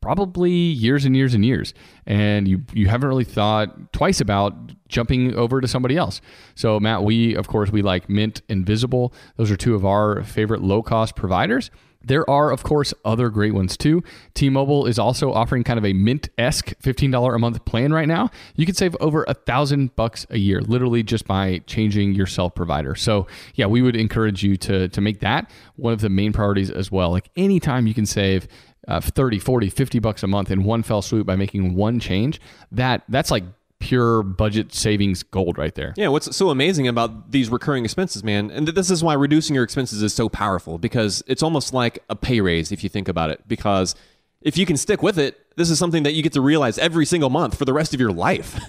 [0.03, 1.73] probably years and years and years
[2.05, 4.53] and you you haven't really thought twice about
[4.89, 6.19] jumping over to somebody else
[6.55, 10.21] so matt we of course we like mint and visible those are two of our
[10.23, 11.71] favorite low cost providers
[12.05, 14.03] there are, of course, other great ones too.
[14.33, 18.07] T Mobile is also offering kind of a mint esque $15 a month plan right
[18.07, 18.29] now.
[18.55, 22.49] You can save over a thousand bucks a year, literally just by changing your cell
[22.49, 22.95] provider.
[22.95, 26.69] So, yeah, we would encourage you to, to make that one of the main priorities
[26.69, 27.11] as well.
[27.11, 28.49] Like anytime you can save
[28.87, 32.39] uh, 30, 40, 50 bucks a month in one fell swoop by making one change,
[32.71, 33.43] that that's like
[33.79, 35.93] pure budget savings gold right there.
[35.97, 39.63] Yeah, what's so amazing about these recurring expenses, man, and this is why reducing your
[39.63, 43.29] expenses is so powerful because it's almost like a pay raise if you think about
[43.29, 43.45] it.
[43.47, 43.93] Because
[44.41, 47.05] if you can stick with it, this is something that you get to realize every
[47.05, 48.59] single month for the rest of your life.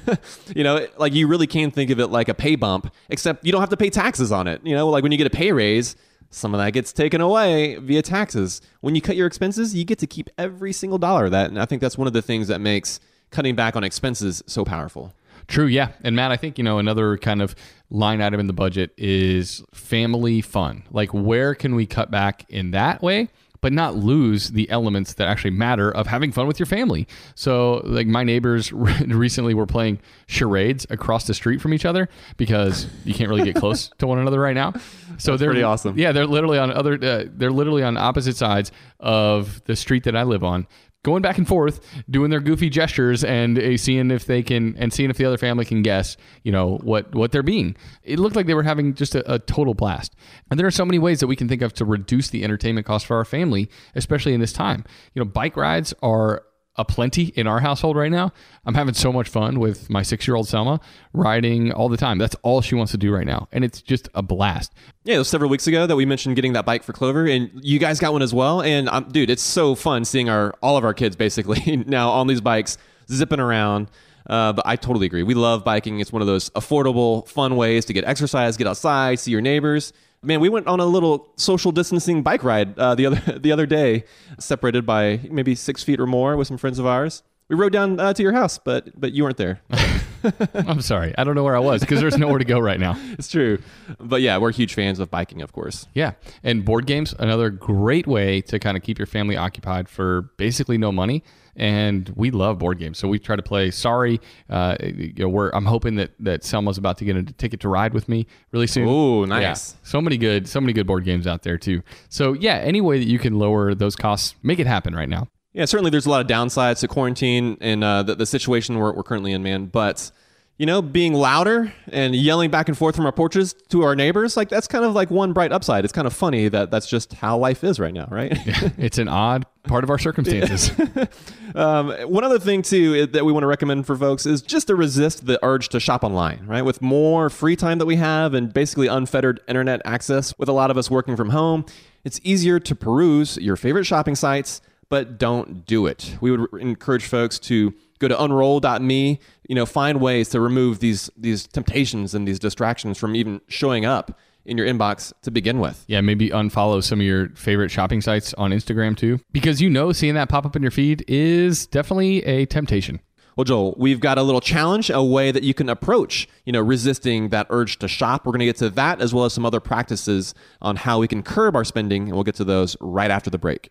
[0.55, 3.53] you know, like you really can think of it like a pay bump, except you
[3.53, 4.61] don't have to pay taxes on it.
[4.65, 5.97] You know, like when you get a pay raise,
[6.31, 8.61] some of that gets taken away via taxes.
[8.81, 11.51] When you cut your expenses, you get to keep every single dollar of that.
[11.51, 14.65] And I think that's one of the things that makes cutting back on expenses so
[14.65, 15.13] powerful.
[15.47, 15.89] True, yeah.
[16.03, 17.55] And Matt, I think, you know, another kind of
[17.91, 20.85] line item in the budget is family fun.
[20.91, 23.29] Like, where can we cut back in that way?
[23.61, 27.09] But not lose the elements that actually matter of having fun with your family.
[27.35, 32.87] So, like my neighbors recently were playing charades across the street from each other because
[33.05, 34.75] you can't really get close to one another right now.
[35.19, 35.99] So That's they're pretty awesome.
[35.99, 36.95] Yeah, they're literally on other.
[36.95, 40.67] Uh, they're literally on opposite sides of the street that I live on,
[41.05, 44.93] going back and forth, doing their goofy gestures and uh, seeing if they can and
[44.93, 47.77] seeing if the other family can guess, you know, what what they're being.
[48.03, 50.15] It looked like they were having just a, a total blast.
[50.51, 52.87] And there are so many ways that we can think of to reduce the entertainment
[52.87, 54.85] cost for our family, especially in this time.
[55.15, 56.43] You know, bike rides are
[56.77, 58.33] a plenty in our household right now.
[58.67, 60.81] I'm having so much fun with my six year old Selma
[61.13, 62.19] riding all the time.
[62.19, 63.49] That's all she wants to do right now.
[63.53, 64.73] And it's just a blast.
[65.05, 67.51] Yeah, it was several weeks ago that we mentioned getting that bike for Clover, and
[67.63, 68.63] you guys got one as well.
[68.63, 72.27] And um, dude, it's so fun seeing our all of our kids basically now on
[72.27, 73.89] these bikes zipping around.
[74.27, 75.23] Uh, but I totally agree.
[75.23, 76.01] We love biking.
[76.01, 79.93] It's one of those affordable, fun ways to get exercise, get outside, see your neighbors.
[80.25, 83.67] Man, we went on a little social distancing bike ride uh, the other the other
[83.67, 84.05] day,
[84.39, 87.23] separated by maybe six feet or more with some friends of ours.
[87.49, 89.61] We rode down uh, to your house, but but you weren't there.
[90.55, 92.97] I'm sorry, I don't know where I was because there's nowhere to go right now.
[93.19, 93.59] it's true,
[93.99, 95.87] but yeah, we're huge fans of biking, of course.
[95.93, 100.23] Yeah, and board games another great way to kind of keep your family occupied for
[100.39, 101.23] basically no money
[101.57, 102.99] and we love board games.
[102.99, 103.71] So we try to play.
[103.71, 107.61] Sorry, uh, you know, we're I'm hoping that that Selma's about to get a ticket
[107.61, 108.89] to ride with me really soon.
[108.89, 109.43] Oh, nice!
[109.43, 109.79] Yeah.
[109.83, 111.83] So many good, so many good board games out there too.
[112.09, 115.29] So yeah, any way that you can lower those costs, make it happen right now.
[115.53, 118.93] Yeah, certainly there's a lot of downsides to quarantine and uh, the, the situation we're,
[118.93, 119.67] we're currently in, man.
[119.67, 120.11] But
[120.57, 124.37] you know, being louder and yelling back and forth from our porches to our neighbors,
[124.37, 125.85] like that's kind of like one bright upside.
[125.85, 128.33] It's kind of funny that that's just how life is right now, right?
[128.45, 130.71] Yeah, it's an odd part of our circumstances.
[131.55, 134.75] um, one other thing too that we want to recommend for folks is just to
[134.75, 136.63] resist the urge to shop online, right?
[136.63, 140.71] With more free time that we have and basically unfettered internet access, with a lot
[140.71, 141.65] of us working from home,
[142.05, 146.17] it's easier to peruse your favorite shopping sites, but don't do it.
[146.21, 151.11] We would encourage folks to go to unroll.me you know find ways to remove these
[151.17, 155.85] these temptations and these distractions from even showing up in your inbox to begin with.
[155.89, 159.93] Yeah, maybe unfollow some of your favorite shopping sites on Instagram too, because you know
[159.93, 163.01] seeing that pop up in your feed is definitely a temptation.
[163.37, 166.61] Well, Joel, we've got a little challenge, a way that you can approach, you know,
[166.61, 168.25] resisting that urge to shop.
[168.25, 171.09] We're going to get to that as well as some other practices on how we
[171.09, 173.71] can curb our spending, and we'll get to those right after the break.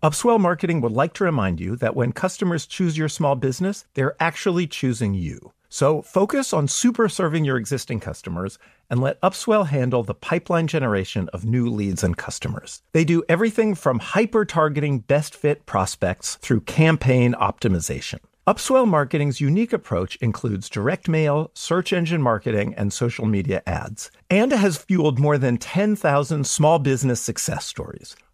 [0.00, 4.14] Upswell Marketing would like to remind you that when customers choose your small business, they're
[4.20, 5.52] actually choosing you.
[5.68, 11.28] So focus on super serving your existing customers and let Upswell handle the pipeline generation
[11.32, 12.80] of new leads and customers.
[12.92, 18.20] They do everything from hyper targeting best fit prospects through campaign optimization.
[18.46, 24.52] Upswell Marketing's unique approach includes direct mail, search engine marketing, and social media ads, and
[24.52, 28.14] has fueled more than 10,000 small business success stories.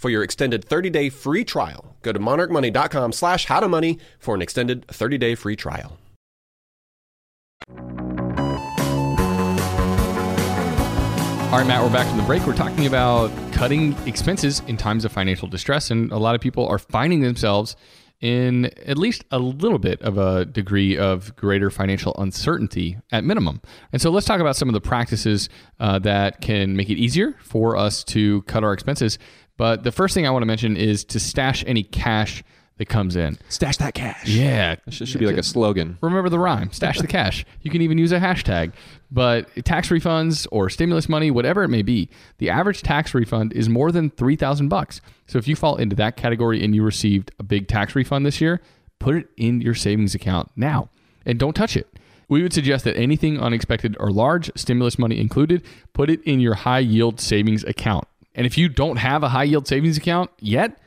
[0.00, 1.94] for your extended 30 day free trial.
[2.00, 5.98] Go to monarchmoney.com slash how to money for an extended 30 day free trial.
[11.50, 12.46] All right, Matt, we're back from the break.
[12.46, 15.90] We're talking about cutting expenses in times of financial distress.
[15.90, 17.76] And a lot of people are finding themselves
[18.20, 23.60] in at least a little bit of a degree of greater financial uncertainty at minimum.
[23.92, 25.48] And so let's talk about some of the practices
[25.78, 29.18] uh, that can make it easier for us to cut our expenses.
[29.60, 32.42] But the first thing I want to mention is to stash any cash
[32.78, 33.36] that comes in.
[33.50, 34.26] Stash that cash.
[34.26, 34.76] Yeah.
[34.86, 35.98] This should be like a slogan.
[36.00, 37.44] Remember the rhyme, stash the cash.
[37.60, 38.72] You can even use a hashtag.
[39.10, 42.08] But tax refunds or stimulus money, whatever it may be,
[42.38, 45.02] the average tax refund is more than 3000 bucks.
[45.26, 48.40] So if you fall into that category and you received a big tax refund this
[48.40, 48.62] year,
[48.98, 50.88] put it in your savings account now
[51.26, 51.86] and don't touch it.
[52.30, 56.54] We would suggest that anything unexpected or large, stimulus money included, put it in your
[56.54, 58.06] high yield savings account.
[58.40, 60.80] And if you don't have a high yield savings account yet,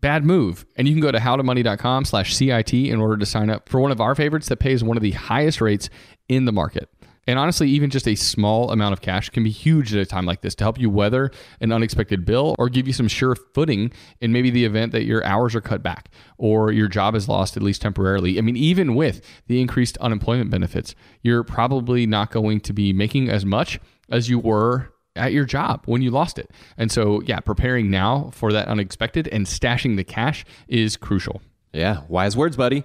[0.00, 0.64] bad move.
[0.76, 3.90] And you can go to howtomoney.com slash CIT in order to sign up for one
[3.90, 5.90] of our favorites that pays one of the highest rates
[6.28, 6.88] in the market.
[7.26, 10.24] And honestly, even just a small amount of cash can be huge at a time
[10.24, 13.90] like this to help you weather an unexpected bill or give you some sure footing
[14.20, 17.56] in maybe the event that your hours are cut back or your job is lost,
[17.56, 18.38] at least temporarily.
[18.38, 23.28] I mean, even with the increased unemployment benefits, you're probably not going to be making
[23.28, 26.50] as much as you were at your job when you lost it.
[26.76, 31.42] And so, yeah, preparing now for that unexpected and stashing the cash is crucial.
[31.72, 32.84] Yeah, wise words, buddy.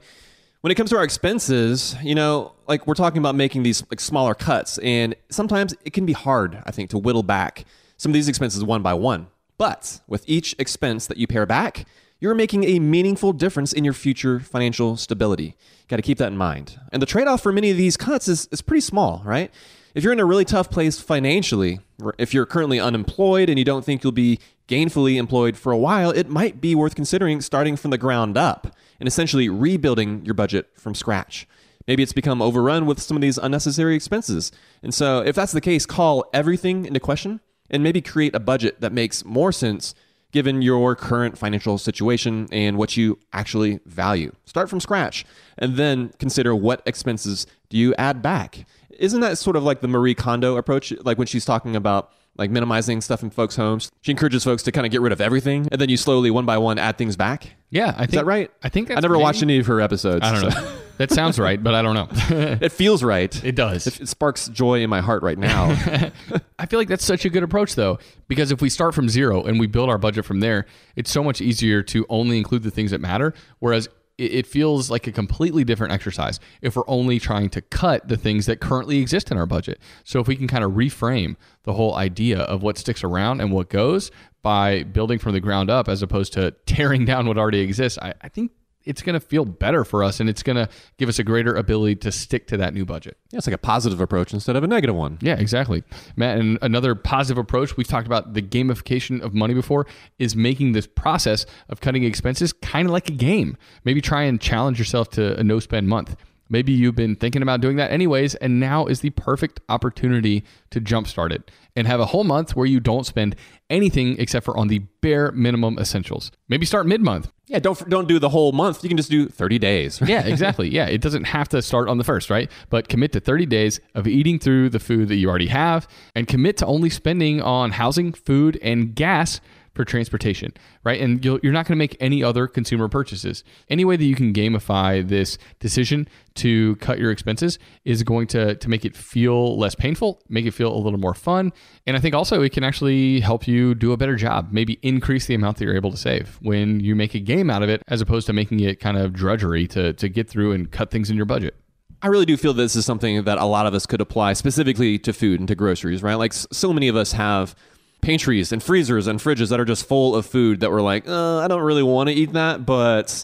[0.61, 3.99] When it comes to our expenses, you know, like we're talking about making these like
[3.99, 7.65] smaller cuts, and sometimes it can be hard, I think, to whittle back
[7.97, 9.27] some of these expenses one by one.
[9.57, 11.85] But with each expense that you pare back,
[12.19, 15.55] you're making a meaningful difference in your future financial stability.
[15.87, 16.79] Got to keep that in mind.
[16.91, 19.53] And the trade off for many of these cuts is, is pretty small, right?
[19.95, 21.79] If you're in a really tough place financially,
[22.17, 26.11] if you're currently unemployed and you don't think you'll be gainfully employed for a while,
[26.11, 30.67] it might be worth considering starting from the ground up and essentially rebuilding your budget
[30.75, 31.47] from scratch.
[31.87, 34.51] Maybe it's become overrun with some of these unnecessary expenses.
[34.83, 37.39] And so, if that's the case, call everything into question
[37.69, 39.95] and maybe create a budget that makes more sense
[40.33, 44.33] given your current financial situation and what you actually value.
[44.43, 45.25] Start from scratch
[45.57, 48.65] and then consider what expenses do you add back.
[48.99, 50.91] Isn't that sort of like the Marie Kondo approach?
[51.03, 53.89] Like when she's talking about like minimizing stuff in folks' homes.
[54.01, 56.45] She encourages folks to kind of get rid of everything, and then you slowly, one
[56.45, 57.55] by one, add things back.
[57.69, 58.51] Yeah, I think Is that right?
[58.61, 60.19] I think that's I never maybe- watched any of her episodes.
[60.25, 60.77] I don't so- know.
[60.97, 62.07] that sounds right, but I don't know.
[62.61, 63.41] it feels right.
[63.43, 63.87] it does.
[63.87, 65.69] It, it sparks joy in my heart right now.
[66.59, 69.41] I feel like that's such a good approach, though, because if we start from zero
[69.43, 70.65] and we build our budget from there,
[70.97, 73.33] it's so much easier to only include the things that matter.
[73.59, 73.87] Whereas
[74.17, 78.45] it feels like a completely different exercise if we're only trying to cut the things
[78.45, 79.79] that currently exist in our budget.
[80.03, 83.51] So if we can kind of reframe the whole idea of what sticks around and
[83.51, 84.11] what goes
[84.41, 88.13] by building from the ground up as opposed to tearing down what already exists, I,
[88.21, 88.51] I think
[88.85, 91.55] it's going to feel better for us and it's going to give us a greater
[91.55, 93.17] ability to stick to that new budget.
[93.31, 95.17] Yeah, it's like a positive approach instead of a negative one.
[95.21, 95.83] Yeah, exactly.
[96.15, 99.87] Matt, and another positive approach, we've talked about the gamification of money before,
[100.19, 103.57] is making this process of cutting expenses kind of like a game.
[103.83, 106.15] Maybe try and challenge yourself to a no spend month.
[106.49, 110.79] Maybe you've been thinking about doing that anyways, and now is the perfect opportunity to
[110.79, 113.35] jumpstart it and have a whole month where you don't spend
[113.69, 116.31] anything except for on the bare minimum essentials.
[116.47, 117.31] Maybe start mid month.
[117.47, 118.83] Yeah, don't don't do the whole month.
[118.83, 120.01] You can just do 30 days.
[120.05, 120.69] yeah, exactly.
[120.75, 122.49] Yeah, it doesn't have to start on the first, right?
[122.69, 126.27] But commit to 30 days of eating through the food that you already have and
[126.27, 129.39] commit to only spending on housing, food, and gas
[129.75, 130.53] for transportation,
[130.83, 130.99] right?
[130.99, 133.43] And you are not going to make any other consumer purchases.
[133.69, 138.55] Any way that you can gamify this decision to cut your expenses is going to,
[138.55, 141.51] to make it feel less painful, make it feel a little more fun.
[141.85, 145.27] And I think also it can actually help you do a better job, maybe increase
[145.27, 147.83] the amount that you're able to save when you make a game out of it,
[147.87, 151.09] as opposed to making it kind of drudgery to, to get through and cut things
[151.09, 151.55] in your budget.
[152.01, 154.99] I really do feel this is something that a lot of us could apply specifically
[154.99, 156.15] to food and to groceries, right?
[156.15, 157.55] Like so many of us have
[158.01, 161.39] pantries and freezers and fridges that are just full of food that we're like, uh,
[161.39, 163.23] I don't really want to eat that, but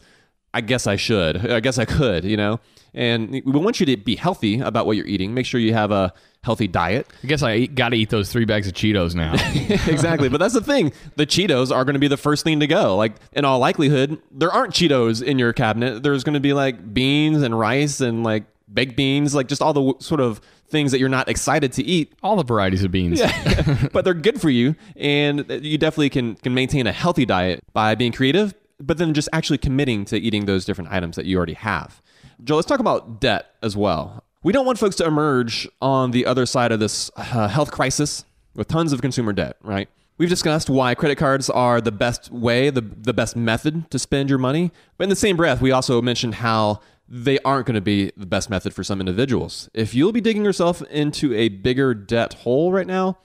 [0.54, 1.50] I guess I should.
[1.52, 2.60] I guess I could, you know?
[2.94, 5.34] And we want you to be healthy about what you're eating.
[5.34, 6.14] Make sure you have a
[6.44, 7.08] healthy diet.
[7.24, 9.34] I guess I got to eat those three bags of Cheetos now.
[9.90, 10.28] exactly.
[10.28, 10.92] But that's the thing.
[11.16, 12.98] The Cheetos are going to be the first thing to go.
[12.98, 16.04] Like, in all likelihood, there aren't Cheetos in your cabinet.
[16.04, 18.44] There's going to be like beans and rice and like
[18.74, 20.42] baked beans, like just all the sort of
[20.72, 22.14] things that you're not excited to eat.
[22.24, 23.20] All the varieties of beans.
[23.20, 23.88] Yeah.
[23.94, 24.76] but they're good for you.
[24.96, 29.30] And you definitely can, can maintain a healthy diet by being creative, but then just
[29.34, 32.02] actually committing to eating those different items that you already have.
[32.44, 34.24] Joe, let's talk about debt as well.
[34.44, 38.26] We don't want folks to emerge on the other side of this uh, health crisis
[38.56, 39.88] with tons of consumer debt, right?
[40.18, 44.30] We've discussed why credit cards are the best way, the, the best method to spend
[44.30, 44.72] your money.
[44.98, 46.80] But in the same breath, we also mentioned how
[47.14, 49.70] they aren't going to be the best method for some individuals.
[49.74, 53.18] If you'll be digging yourself into a bigger debt hole right now,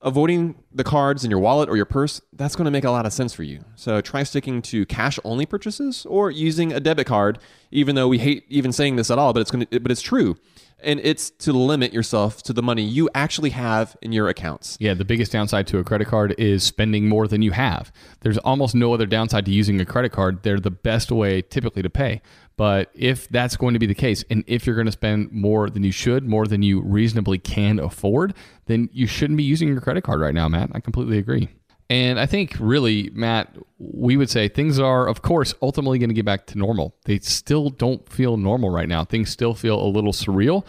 [0.00, 3.04] avoiding the cards in your wallet or your purse, that's going to make a lot
[3.04, 3.64] of sense for you.
[3.74, 7.40] So try sticking to cash only purchases or using a debit card,
[7.72, 10.02] even though we hate even saying this at all, but it's going to, but it's
[10.02, 10.36] true
[10.84, 14.76] and it's to limit yourself to the money you actually have in your accounts.
[14.80, 17.92] Yeah, the biggest downside to a credit card is spending more than you have.
[18.20, 20.42] There's almost no other downside to using a credit card.
[20.42, 22.22] They're the best way typically to pay.
[22.56, 25.70] But if that's going to be the case, and if you're going to spend more
[25.70, 28.34] than you should, more than you reasonably can afford,
[28.66, 30.70] then you shouldn't be using your credit card right now, Matt.
[30.74, 31.48] I completely agree.
[31.92, 36.14] And I think really, Matt, we would say things are, of course, ultimately going to
[36.14, 36.96] get back to normal.
[37.04, 39.04] They still don't feel normal right now.
[39.04, 40.64] Things still feel a little surreal.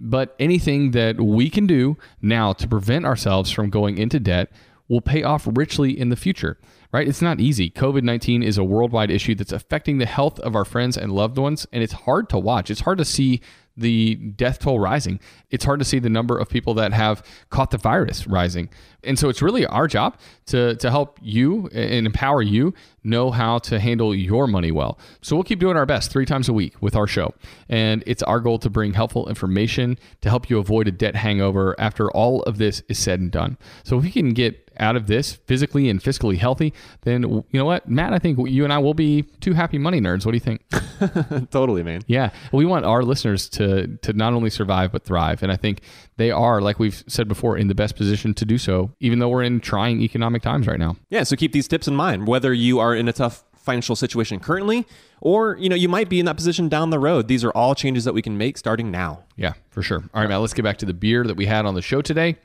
[0.00, 4.52] But anything that we can do now to prevent ourselves from going into debt
[4.88, 6.58] will pay off richly in the future,
[6.92, 7.06] right?
[7.06, 7.68] It's not easy.
[7.68, 11.36] COVID 19 is a worldwide issue that's affecting the health of our friends and loved
[11.36, 12.70] ones, and it's hard to watch.
[12.70, 13.42] It's hard to see
[13.76, 15.20] the death toll rising.
[15.50, 18.70] It's hard to see the number of people that have caught the virus rising.
[19.06, 23.58] And so it's really our job to, to help you and empower you know how
[23.58, 24.98] to handle your money well.
[25.20, 27.34] So we'll keep doing our best three times a week with our show.
[27.68, 31.74] And it's our goal to bring helpful information to help you avoid a debt hangover
[31.78, 33.58] after all of this is said and done.
[33.84, 37.64] So if we can get out of this physically and fiscally healthy, then you know
[37.64, 40.26] what, Matt, I think you and I will be two happy money nerds.
[40.26, 41.50] What do you think?
[41.50, 42.02] totally, man.
[42.06, 45.82] Yeah, we want our listeners to to not only survive but thrive, and I think
[46.16, 49.28] they are, like we've said before, in the best position to do so, even though
[49.28, 50.96] we're in trying economic times right now.
[51.10, 54.38] Yeah, so keep these tips in mind, whether you are in a tough financial situation
[54.40, 54.86] currently
[55.22, 57.74] or you know you might be in that position down the road these are all
[57.74, 60.60] changes that we can make starting now yeah for sure all right matt let's get
[60.60, 62.36] back to the beer that we had on the show today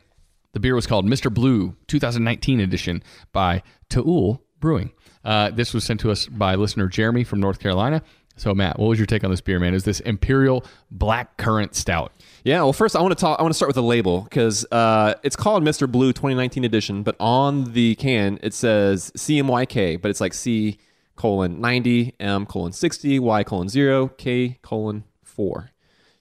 [0.54, 1.32] the beer was called Mr.
[1.32, 4.92] Blue 2019 edition by To Øl Brewing.
[5.24, 8.02] Uh, this was sent to us by listener Jeremy from North Carolina.
[8.40, 9.74] So, Matt, what was your take on this beer, man?
[9.74, 12.14] Is this Imperial Black Currant Stout?
[12.46, 13.38] Yeah, well, first I want to talk.
[13.38, 15.92] I want to start with the label because uh, it's called Mr.
[15.92, 20.78] Blue 2019 edition, but on the can it says CMYK, but it's like C
[21.18, 25.60] colon 90, M colon 60, Y colon 0, K colon 4.
[25.60, 25.70] Do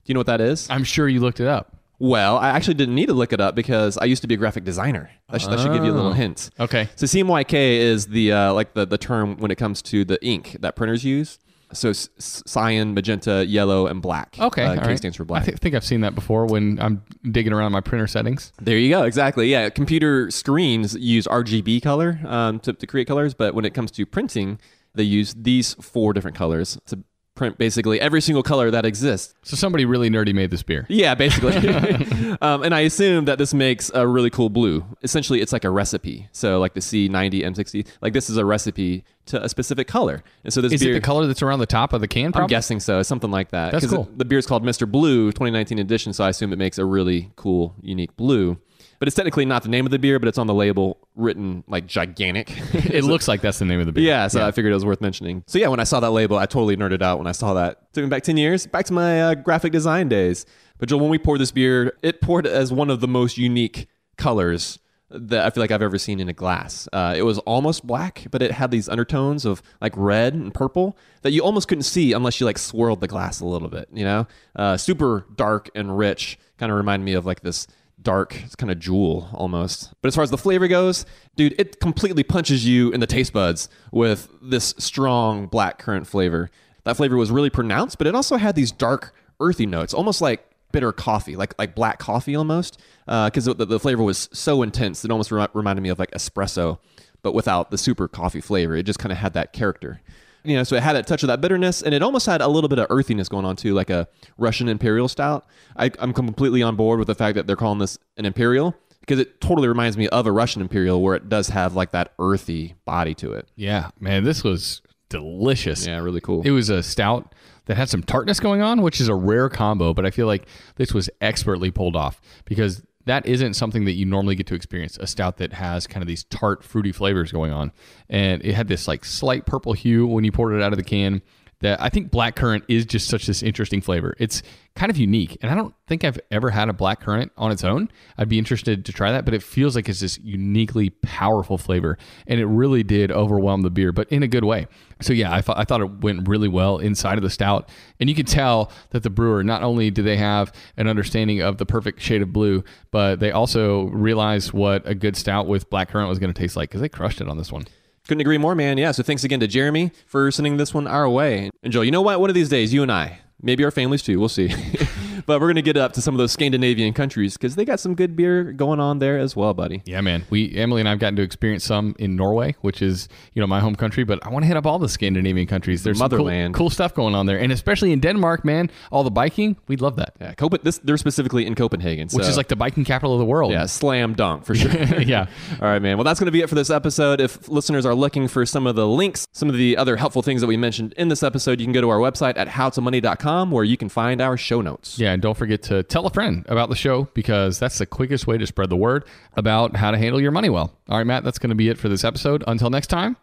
[0.03, 0.69] you know what that is?
[0.69, 1.77] I'm sure you looked it up.
[1.99, 4.37] Well, I actually didn't need to look it up because I used to be a
[4.37, 5.09] graphic designer.
[5.29, 6.13] That, sh- that should give you a little oh.
[6.13, 6.49] hint.
[6.59, 6.89] Okay.
[6.97, 10.57] So CMYK is the uh, like the, the term when it comes to the ink
[10.59, 11.39] that printers use.
[11.73, 14.37] So cyan, magenta, yellow, and black.
[14.39, 14.97] Okay, uh, K right.
[14.97, 15.43] stands for black.
[15.43, 18.51] I th- think I've seen that before when I'm digging around my printer settings.
[18.59, 19.03] There you go.
[19.03, 19.49] Exactly.
[19.49, 23.91] Yeah, computer screens use RGB color um, to, to create colors, but when it comes
[23.91, 24.59] to printing,
[24.95, 27.03] they use these four different colors to
[27.39, 29.33] print basically every single color that exists.
[29.43, 30.85] So somebody really nerdy made this beer.
[30.89, 31.55] Yeah, basically.
[32.41, 34.85] um, and I assume that this makes a really cool blue.
[35.03, 36.27] Essentially, it's like a recipe.
[36.33, 40.21] So, like the C90, M60, like this is a recipe to a specific color.
[40.43, 42.31] And so this Is beer, it the color that's around the top of the can?
[42.35, 43.71] I'm guessing so, something like that.
[43.71, 44.03] That's cool.
[44.03, 44.89] it- the beer is called Mr.
[44.89, 48.59] Blue 2019 edition, so I assume it makes a really cool, unique blue.
[48.99, 51.63] But it's technically not the name of the beer, but it's on the label written
[51.67, 52.53] like gigantic.
[52.89, 54.03] It looks like that's the name of the beer.
[54.03, 55.43] Yeah, so I figured it was worth mentioning.
[55.47, 57.93] So yeah, when I saw that label, I totally nerded out when I saw that.
[57.93, 60.45] Took me back 10 years, back to my uh, graphic design days.
[60.79, 63.87] But Joel, when we poured this beer, it poured as one of the most unique
[64.17, 64.79] colors
[65.11, 66.87] that I feel like I've ever seen in a glass.
[66.93, 70.97] Uh, it was almost black, but it had these undertones of like red and purple
[71.21, 74.03] that you almost couldn't see unless you like swirled the glass a little bit, you
[74.03, 74.27] know?
[74.55, 77.67] Uh, super dark and rich, kind of reminded me of like this
[78.01, 79.93] dark it's kind of jewel almost.
[80.01, 83.33] But as far as the flavor goes dude it completely punches you in the taste
[83.33, 86.49] buds with this strong black currant flavor.
[86.85, 90.45] That flavor was really pronounced but it also had these dark earthy notes almost like
[90.71, 95.03] bitter coffee like like black coffee almost uh, because the, the flavor was so intense
[95.03, 96.77] it almost remi- reminded me of like espresso
[97.21, 100.01] but without the super coffee flavor it just kind of had that character
[100.43, 102.47] you know, so it had a touch of that bitterness, and it almost had a
[102.47, 105.45] little bit of earthiness going on too, like a Russian imperial stout.
[105.75, 109.19] I, I'm completely on board with the fact that they're calling this an imperial because
[109.19, 112.75] it totally reminds me of a Russian imperial, where it does have like that earthy
[112.85, 113.49] body to it.
[113.55, 115.87] Yeah, man, this was delicious.
[115.87, 116.43] Yeah, really cool.
[116.43, 117.33] It was a stout
[117.65, 120.47] that had some tartness going on, which is a rare combo, but I feel like
[120.75, 124.95] this was expertly pulled off because that isn't something that you normally get to experience.
[125.01, 127.71] A stout that has kind of these tart, fruity flavors going on.
[128.07, 130.83] And it had this like slight purple hue when you poured it out of the
[130.83, 131.23] can.
[131.61, 134.15] That I think black currant is just such this interesting flavor.
[134.19, 134.43] It's
[134.75, 137.65] kind of unique, and I don't think I've ever had a black currant on its
[137.65, 137.89] own.
[138.17, 141.97] I'd be interested to try that, but it feels like it's this uniquely powerful flavor,
[142.27, 144.67] and it really did overwhelm the beer, but in a good way.
[145.01, 147.69] So yeah, I, thought I thought it went really well inside of the stout,
[147.99, 151.57] and you could tell that the brewer not only do they have an understanding of
[151.57, 155.89] the perfect shade of blue, but they also realized what a good stout with black
[155.89, 157.65] currant was going to taste like because they crushed it on this one.
[158.07, 158.77] Couldn't agree more, man.
[158.77, 161.49] Yeah, so thanks again to Jeremy for sending this one our way.
[161.63, 162.19] And Joel, you know what?
[162.19, 164.47] One of these days, you and I, maybe our families too, we'll see.
[165.29, 167.79] but we're going to get up to some of those Scandinavian countries because they got
[167.79, 169.83] some good beer going on there as well, buddy.
[169.85, 170.25] Yeah, man.
[170.31, 173.59] We Emily and I've gotten to experience some in Norway, which is you know my
[173.59, 174.03] home country.
[174.03, 175.83] But I want to hit up all the Scandinavian countries.
[175.83, 176.55] There's some cool- Motherland.
[176.55, 178.71] cool, stuff going on there, and especially in Denmark, man.
[178.91, 180.15] All the biking, we'd love that.
[180.19, 182.09] Yeah, Copen- this, they're specifically in Copenhagen.
[182.11, 183.51] Which is like the biking capital of the world.
[183.51, 184.71] Yeah, slam dunk for sure.
[185.01, 185.27] yeah.
[185.61, 185.97] All right, man.
[185.97, 187.21] Well, that's going to be it for this episode.
[187.21, 190.41] If listeners are looking for some of the links, some of the other helpful things
[190.41, 193.63] that we mentioned in this episode, you can go to our website at howtomoney.com where
[193.63, 194.97] you can find our show notes.
[194.97, 198.25] Yeah, and don't forget to tell a friend about the show because that's the quickest
[198.25, 199.03] way to spread the word
[199.33, 200.71] about how to handle your money well.
[200.87, 202.41] All right, Matt, that's going to be it for this episode.
[202.47, 203.17] Until next time,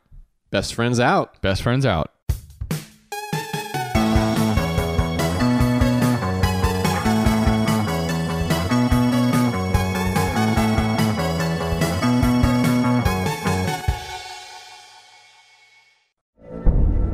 [0.51, 1.41] Best friends out.
[1.41, 2.11] best friends out.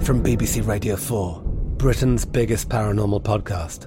[0.00, 1.42] From BBC Radio 4,
[1.78, 3.86] Britain's biggest paranormal podcast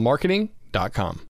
[0.00, 1.29] upswellmarketing.com.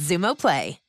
[0.01, 0.80] Xumo Play.